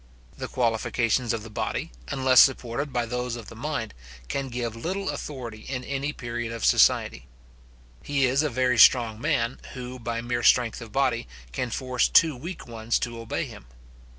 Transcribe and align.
The 0.35 0.47
qualifications 0.47 1.31
of 1.31 1.43
the 1.43 1.51
body, 1.51 1.91
unless 2.07 2.41
supported 2.41 2.91
by 2.91 3.05
those 3.05 3.35
of 3.35 3.49
the 3.49 3.55
mind, 3.55 3.93
can 4.29 4.49
give 4.49 4.75
little 4.75 5.11
authority 5.11 5.59
in 5.59 5.83
any 5.83 6.11
period 6.11 6.51
of 6.51 6.65
society. 6.65 7.27
He 8.01 8.25
is 8.25 8.41
a 8.41 8.49
very 8.49 8.79
strong 8.79 9.21
man, 9.21 9.59
who, 9.75 9.99
by 9.99 10.21
mere 10.21 10.41
strength 10.41 10.81
of 10.81 10.91
body, 10.91 11.27
can 11.51 11.69
force 11.69 12.07
two 12.07 12.35
weak 12.35 12.65
ones 12.67 12.97
to 12.97 13.19
obey 13.19 13.45
him. 13.45 13.67